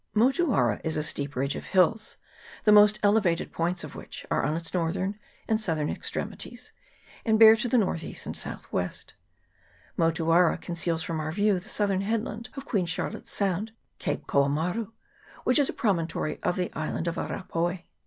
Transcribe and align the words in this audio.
Motuara 0.15 0.81
is 0.83 0.97
a 0.97 1.03
steep 1.03 1.35
ridge 1.35 1.55
of 1.55 1.65
hills, 1.67 2.17
the 2.63 2.71
most 2.71 2.97
elevated 3.03 3.51
points 3.51 3.83
of 3.83 3.93
which 3.93 4.25
are 4.31 4.41
on 4.43 4.55
its 4.55 4.73
northern 4.73 5.15
and 5.47 5.61
southern 5.61 5.91
extremities, 5.91 6.71
and 7.23 7.37
bear 7.37 7.55
to 7.55 7.69
N.E. 7.71 8.17
and 8.25 8.35
S.W. 8.35 8.89
Motuara 9.99 10.59
conceals 10.59 11.03
from 11.03 11.19
our 11.19 11.31
view 11.31 11.59
the 11.59 11.69
southern 11.69 12.01
headland 12.01 12.49
of 12.57 12.65
Queen 12.65 12.87
Charlotte's 12.87 13.31
Sound, 13.31 13.73
Cape 13.99 14.25
Koamaru, 14.25 14.91
which 15.43 15.59
is 15.59 15.69
a 15.69 15.71
promontory 15.71 16.41
of 16.41 16.55
the 16.55 16.73
Island 16.73 17.07
of 17.07 17.19
Arapaoa. 17.19 17.83